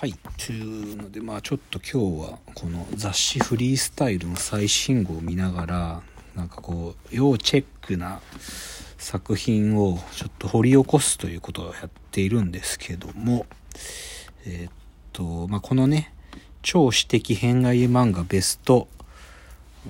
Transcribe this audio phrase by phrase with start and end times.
[0.00, 0.14] はい
[0.46, 6.02] というのでまあちょっと今日はこの雑誌フリースタイルの最新号を見ながら
[6.36, 8.20] なんかこう要チェックな
[8.96, 13.46] 作品をちょっと掘り起こすということをやっているんですけども
[14.46, 14.72] えー、っ
[15.12, 16.14] とまあこのね
[16.62, 18.86] 超私的変外漫画ベスト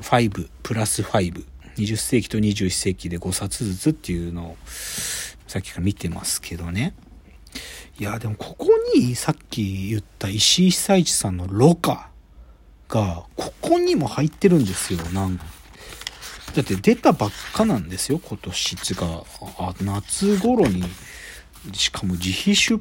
[0.00, 6.94] 5プラス520世紀と21世紀で5冊ずつっていうのをさっきから見てますけどね。
[7.98, 12.10] いや、でもここにさっき言った石井久一さんのロカ
[12.88, 15.44] が、ここにも入ってるんですよ、なんか
[16.54, 19.24] だって出たばっかなんですよ、今年が。
[19.58, 20.84] あ、夏頃に、
[21.72, 22.80] しかも自費出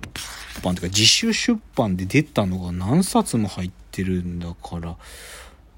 [0.63, 4.97] 版とか自主出版で出たのが何冊も入ってるんだから、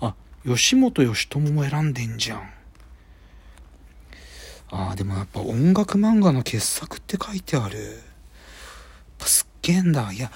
[0.01, 2.49] あ、吉本義朝も選んでんじゃん。
[4.71, 8.08] ああ、でもやっぱ音楽漫画の傑作って書いてある。
[9.27, 10.11] すっげえんだ。
[10.11, 10.31] いや、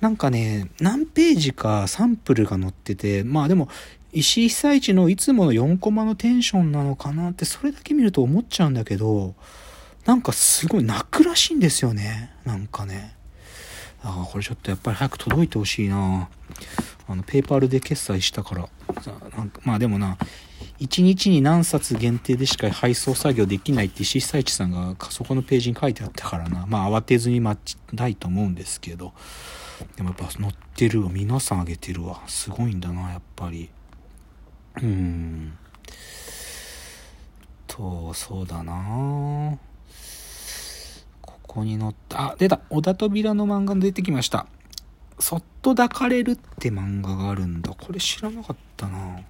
[0.00, 3.68] なんかね、何ページかサンプルが載ってて、まあでも、
[4.12, 9.34] 石井久一のいつもの4コマのテンションなのかなって、それだけ見ると思っちゃうんだけど、
[10.06, 12.32] なんかすごい泣くらしいんですよね。
[12.44, 13.14] なんかね。
[14.02, 16.28] ああ、これちょっとやっぱり早く届いてほしいな。
[17.08, 18.68] あの、ペーパールで決済したから。
[19.36, 20.16] なんかまあでもな、
[20.80, 26.66] 1日に何冊限定でしか配送作業できないって石井久一さんがそこのページに書いてあったからな。
[26.66, 29.12] まあ慌てずに待ちたいと思うんですけど。
[29.96, 31.10] でもやっぱ載ってるわ。
[31.12, 32.22] 皆さんあげてるわ。
[32.26, 33.70] すごいんだな、やっぱり。
[34.82, 35.56] うん。
[37.66, 39.58] と、そうだな
[41.20, 44.46] ここに載った、あ、出た小田扉の漫画出てきました。
[45.20, 47.72] そっと抱かれるって漫画があるんだ。
[47.72, 49.20] これ知らなかったな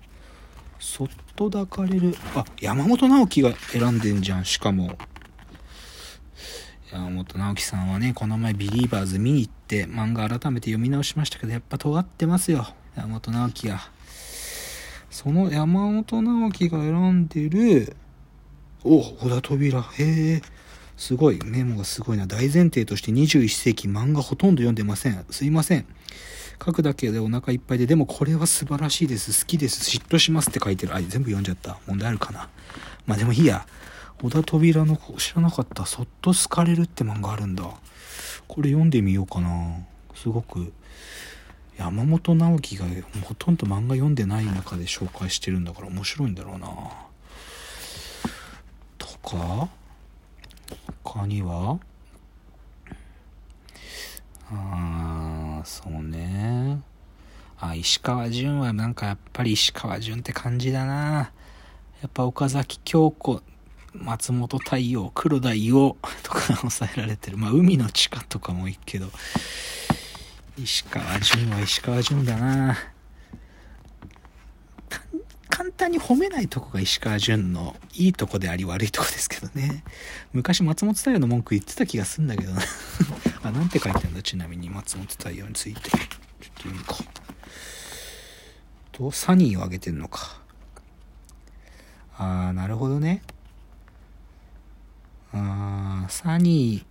[0.78, 2.14] そっと抱かれる。
[2.34, 4.96] あ、山本直樹が選んでんじゃん、しかも。
[6.92, 12.66] 山本直樹さんはね、この前ビリーバーズ見に行って漫画改めて読み直しましたけど、やっぱ尖ってますよ。
[12.96, 13.90] 山本直樹が。
[15.10, 17.96] その山本直樹が選んでる、
[18.84, 19.82] お、小田扉。
[19.82, 20.42] へえ。
[20.98, 21.38] すごい。
[21.44, 22.26] メモがすごいな。
[22.26, 25.25] 大前提として21世紀漫画ほとんど読んでません。
[25.31, 25.86] すいません。
[26.62, 29.44] 書くだけでお腹いっぱいで、でもこれは素晴らしいです。
[29.44, 29.97] 好きです。
[29.97, 30.97] 嫉妬しますって書いてる。
[30.97, 31.78] あ、全部読んじゃった。
[31.86, 32.48] 問題あるかな。
[33.06, 33.64] まあでもいいや。
[34.20, 35.86] 小田扉の子知らなかった。
[35.86, 37.62] そっと好かれるって漫画あるんだ。
[38.48, 39.76] これ読んでみようかな。
[40.16, 40.72] すごく。
[41.78, 42.86] 山本直樹が
[43.22, 46.69] ほとんど漫画読んでない中で紹介してるんだから面白いんだろうな。
[48.98, 49.69] とか
[51.08, 51.78] 他には？
[54.50, 56.82] ああ、そうね。
[57.58, 61.32] あ、石川淳はなんかやっぱり石川淳って感じだな。
[62.02, 63.42] やっぱ岡崎京子、
[63.94, 67.38] 松本太陽、黒田伊代 とか抑えられてる。
[67.38, 69.10] まあ、海の地下とかもいいけど、
[70.58, 72.76] 石川淳は石川淳だな。
[75.58, 79.82] 簡単に褒めないとこが石川淳のいいとこであり悪いとこですけどね。
[80.32, 82.62] 昔松本太陽の文句言ってた気がすんだけどな
[83.42, 84.22] あ、なんて書いてんだ？
[84.22, 85.91] ちなみに松本太陽について。
[85.91, 86.98] ちょっと読むか。
[88.92, 90.41] と、サニーをあげてんのか。
[92.16, 93.22] あー、なるほどね。
[95.32, 96.84] あー、サニー、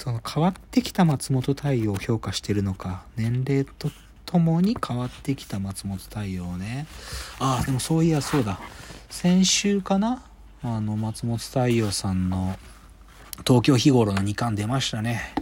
[0.00, 3.06] その変わってきた松本太陽を評価してるのか。
[3.16, 3.90] 年齢と
[4.34, 6.88] ともに変わってきた松本太陽ね。
[7.38, 8.58] ああ、でもそういやそうだ。
[9.08, 10.24] 先週かな？
[10.60, 12.58] あの、松本太陽さんの
[13.46, 15.32] 東京日頃の2巻出ましたね。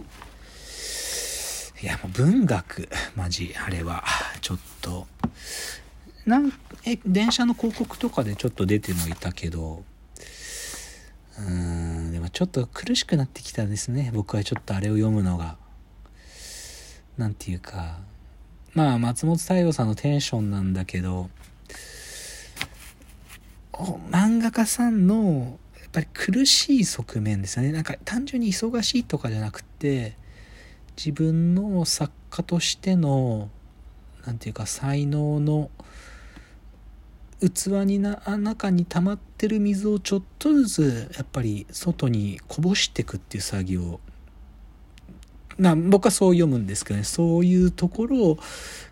[1.81, 4.03] いや、もう文学、マジ、あれは、
[4.41, 5.07] ちょっと、
[6.27, 6.53] なん
[6.85, 9.83] え、電車の広告とかでちょっと出てもいたけど、
[11.39, 14.11] うーん、でもちょっと苦しくなってきたんですね。
[14.13, 15.57] 僕はちょっとあれを読むのが。
[17.17, 17.97] なんていうか、
[18.73, 21.29] まあ松本太陽さんのテンションなんだけど
[24.11, 27.71] 漫画家さんのやっぱり苦しい側面ですよね。
[27.71, 30.15] なんか単純に忙しいとかじゃなくて
[30.97, 33.49] 自分の作家としての
[34.25, 35.69] 何て言うか才能の
[37.41, 43.99] 器にな中に溜まってる水をちょっとずつやっぱり外にこぼしていくっていう作業
[45.57, 47.03] な僕はそう読むんですけどね。
[47.03, 48.39] そういうところを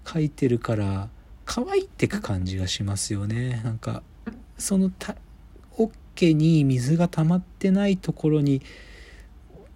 [0.06, 1.10] 書いてるから
[1.46, 3.62] 乾いてく感じがしますよね。
[3.64, 4.04] なんか
[4.58, 5.16] そのた
[5.78, 8.62] 桶に水が溜まってないところに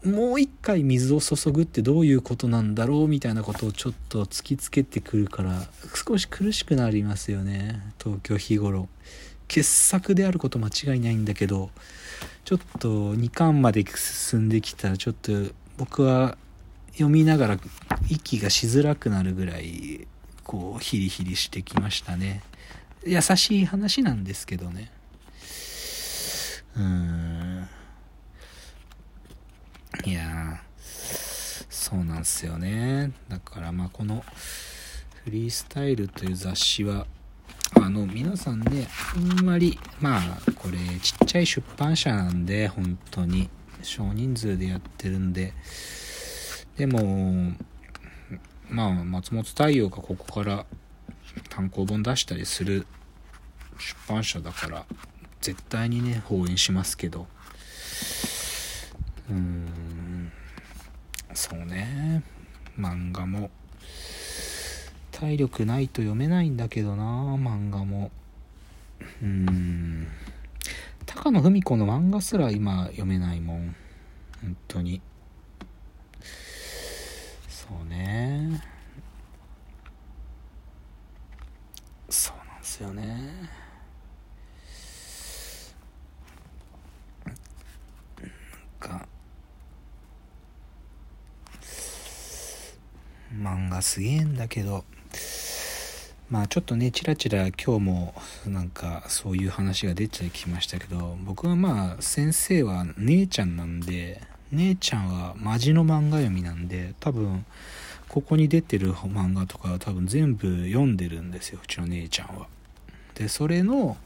[0.03, 5.63] もう一回水を注ぐってどういうことなんだろうみたいなことをちょっと突きつけてくるから
[6.07, 7.81] 少し苦しくなりますよね。
[8.01, 8.87] 東京日頃。
[9.47, 11.69] 傑作であること間違いないんだけど
[12.45, 15.31] ちょっと2巻まで進んできたらちょっと
[15.77, 16.37] 僕は
[16.95, 17.59] 読みながら
[18.09, 20.07] 息がしづらくなるぐらい
[20.43, 22.41] こうヒリヒリしてきましたね。
[23.05, 24.91] 優しい話なんですけどね。
[26.75, 27.69] うーん。
[30.05, 30.61] いや
[31.69, 33.11] そうなんですよね。
[33.27, 34.23] だからまあこの
[35.23, 37.07] フリースタイルという雑誌は
[37.73, 40.21] あの皆さんねあんまりまあ
[40.55, 43.49] これちっちゃい出版社なんで本当に
[43.81, 45.53] 少人数でやってるんで
[46.77, 47.53] でも
[48.69, 50.65] まあ松本太陽がここから
[51.49, 52.85] 単行本出したりする
[53.77, 54.85] 出版社だから
[55.41, 57.27] 絶対にね応援しますけど。
[59.29, 60.31] うーん。
[61.33, 62.23] そうね。
[62.79, 63.49] 漫画も。
[65.11, 68.11] 体力ないと読めないんだけどな漫画も。
[69.21, 70.07] うーん。
[71.05, 73.75] 高野文子の漫画すら今読めないもん。
[74.41, 75.01] 本当に。
[77.67, 78.61] そうね。
[82.09, 83.49] そうなんですよね。
[87.25, 89.07] なんか
[93.33, 94.85] 漫画すげえんだけど
[96.29, 98.15] まあちょっとねチラチラ今日も
[98.45, 104.21] なんかそういう話が出てきましたけど僕はまあ先生は姉ちゃんなんで
[104.51, 107.45] 姉ちゃんはマジの漫画読みなんで多分
[108.07, 112.47] ここに出てる漫画とかは多分全部読んでるんですようちの姉ちゃんは。
[113.15, 113.97] でそれの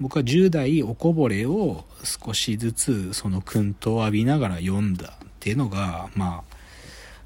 [0.00, 6.42] 僕は10代おこぼれを少しずつその薫陶を浴びながら読んだっていうのがま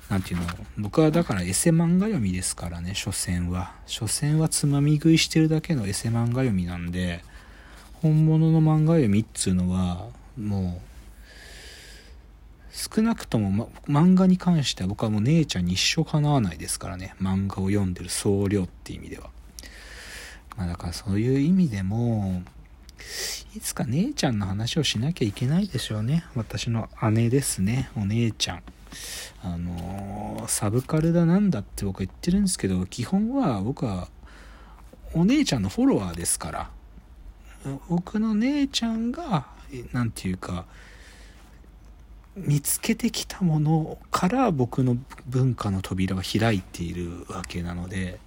[0.08, 0.46] あなんていうの
[0.78, 7.24] 僕はだからエセ漫画読みですからね所詮は所詮はつまみ食いしてるだけのエセ漫画読みなんで
[7.94, 10.06] 本物の漫画読みっつうのは
[10.38, 10.95] もう
[12.76, 17.14] 少なくとも、ま、漫画に関しては僕はもう姉ちゃんに一生かなわないですからね。
[17.22, 19.30] 漫画を読んでる総量って意味では。
[20.58, 22.42] まあだからそういう意味でも
[23.54, 26.26] いつか姉ちゃんの話をしなきゃいけないでしょうね。
[26.34, 27.88] 私の姉ですね。
[27.96, 28.62] お姉ちゃん。
[29.42, 34.08] あのーサブカルだなんだって僕は言ってるんですけど基本は僕は
[35.12, 36.70] お姉ちゃんのフォロワーですから。
[37.88, 39.46] 僕の姉ちゃんが
[39.92, 40.66] 何て言うか
[42.36, 44.96] 見つけてきたものから僕の
[45.26, 48.18] 文化の扉は開いているわけなので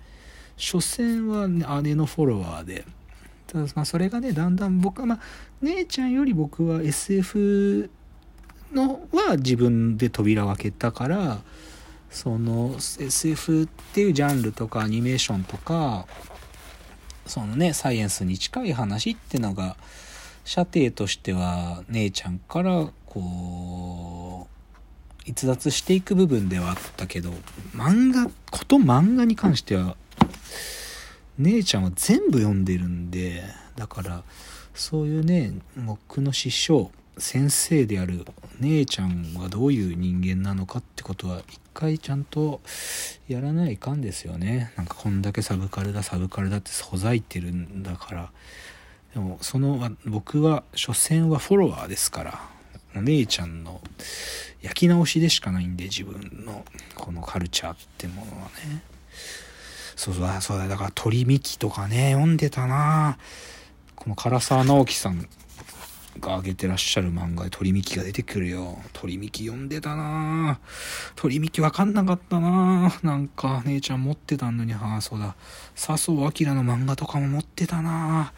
[0.58, 2.86] 所詮は、ね、姉のフォロワーで。
[3.48, 5.20] ただまあそれがねだんだん僕はまあ
[5.62, 7.90] 姉ちゃんより僕は SF
[8.72, 11.40] のは自分で扉を開けたから
[12.12, 16.06] その SF っていうジャンルとかアニメーションとか
[17.26, 19.78] そのねサイエンスに近い話ってのが
[20.44, 24.48] 射程としては姉ちゃんからこ
[25.26, 27.32] う逸脱していく部分ではあったけど
[27.74, 29.96] 漫画こと漫画に関しては
[31.38, 33.44] 姉ちゃんは全部読んでるんで
[33.76, 34.24] だから
[34.74, 38.26] そういうね僕の師匠先生である
[38.60, 42.62] 姉ちゃんはどういう人間なのかってことは一回ちゃんと
[43.28, 44.74] やらないかんですよね。
[44.78, 48.32] なんかこんだけサブカルだサブカルだってほざいてるんだから。
[49.14, 52.59] でもその僕は所詮はフォロワーですから。
[52.96, 53.82] お姉ちゃんの
[54.62, 56.66] 焼き直しでしかないんで自分の
[56.96, 58.84] このカルチャーってものはね。
[59.96, 63.18] そうだそうだだから鳥幹とかね読んでたな。
[63.96, 65.28] この唐沢直樹さん
[66.20, 68.80] が挙げてらっしゃる漫画で鳥幹が出てくるよ。
[68.94, 70.60] 鳥幹読んでたな。
[71.16, 72.94] 鳥幹わかんなかったな。
[73.04, 74.74] なんか姉ちゃん持ってたのに。
[74.74, 75.36] ああそうだ。
[75.76, 78.34] 笹生明の漫画とかも持ってたな。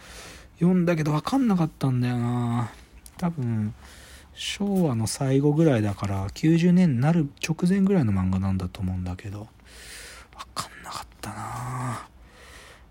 [0.59, 2.71] 読んだけどわかんなかったんだよな。
[3.17, 3.73] 多分
[4.33, 9.47] 昭和の最後ぐらいだから90年になる直前ぐらいの漫画なんだと思うんだけどわ
[10.55, 12.07] かんなかったな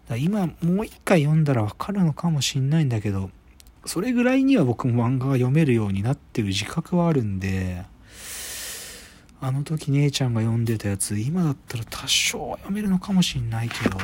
[0.09, 3.31] だ今もう一回読んだらわかるのかもしんないんだけど
[3.87, 7.85] それぐらいには僕も漫画が読めるようになってる自覚はあるんで
[9.41, 13.97] あの時姉ちゃんが読んでたやつ今だったら多少読めるのかもしんないけど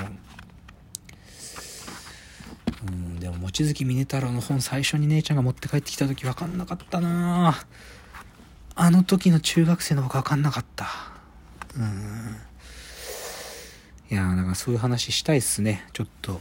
[2.89, 7.65] うんでも望月峰太郎の本最初に姉ちゃんが持って帰ってきた時分かんなかったな。
[8.75, 10.87] あの時の中学生の僕分かんなかった。
[11.77, 12.37] うん。
[14.11, 15.87] いやーだかそういう話したいっすね。
[15.93, 16.41] ちょっと。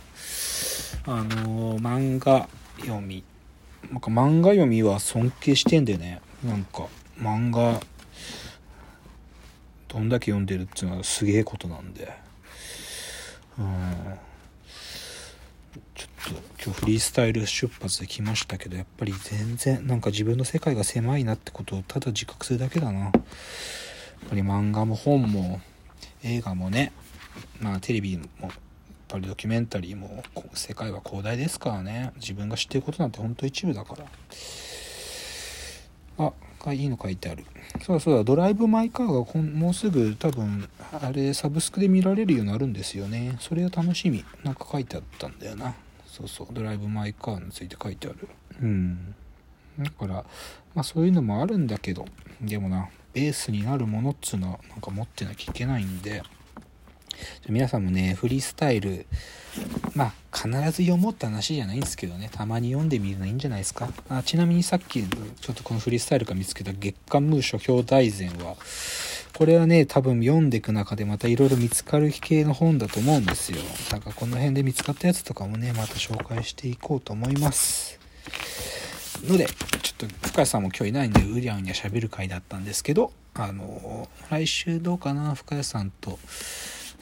[1.05, 3.23] あのー漫画読み。
[3.91, 6.21] なんか漫画読みは尊敬してんでね。
[6.43, 6.87] なんか
[7.19, 7.81] 漫画
[9.89, 12.11] どんだけ読んでるっていうのはすげえことなんで。
[13.59, 13.93] うん。
[15.93, 16.31] ちょっと
[16.63, 22.99] 今日フリースタイル出発で来ましたけどやっぱり全然なんか自分の世界が狭いなってことをただ自覚するだけだな。
[22.99, 23.11] やっ
[24.29, 25.61] ぱり漫画も本も
[26.23, 26.91] 映画もね
[27.59, 28.51] まあテレビもやっ
[29.07, 32.11] ぱりドキュメンタリーも世界は広大ですからね。
[32.15, 34.05] 自分が知ってることなんてほんと一部だから。
[36.67, 37.45] あいいの書いてある。
[37.83, 38.23] そうだそうだ。
[38.23, 43.37] ドライブ・マイ・カーがこんもうすぐ多分あれサブスクで見られるようになるんですよね。
[43.39, 44.25] それは楽しみ。
[44.43, 45.75] なんか書いてあったんだよな。
[46.15, 46.47] そうそう。
[46.51, 48.27] ドライブ・マイ・カーについて書いてある。
[48.61, 49.15] うん。
[49.79, 50.13] だから
[50.73, 52.05] まあそういうのもあるんだけど
[52.41, 56.23] でもなベースになるものっつうのはなんか持ってなきゃいけないんで
[57.49, 59.05] 皆さんもねフリースタイル
[59.93, 62.29] まあ必ず読もうって話じゃないんですけどね。
[62.31, 63.89] たまに読んでみるのいいんじゃないですか。
[64.09, 68.55] あちなみにさっきちょっとこのフリースタイルから見つけた月刊ムー書評大全は
[69.35, 73.57] これはね多分読んでいく中でまたいろいろ見つかる系の本だと思うんですよ。
[73.91, 77.99] だからこの辺で見つかったやつとかもねまた紹介していこうと思います。
[79.25, 86.17] のでちょっと深谷さんも今日いないんでうりゃうにゃ喋る回だったんですけどあの来週どうかな深谷さんと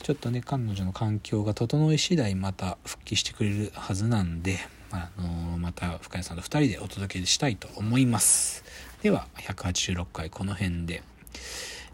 [0.01, 4.57] ちょっとね彼女の環境が整い次第また復帰してくれるはずなんで、
[4.91, 8.63] あのまた深谷さんと2人でお届けしたいと思います。
[9.03, 11.03] では186回この辺で、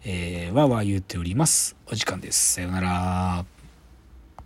[0.03, 1.75] えー、わーわー言っております。
[1.87, 2.53] お時間です。
[2.53, 3.58] さようなら。